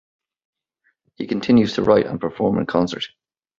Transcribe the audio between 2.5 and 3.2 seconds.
in concert.